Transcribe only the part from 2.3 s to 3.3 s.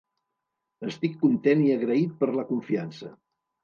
la confiança.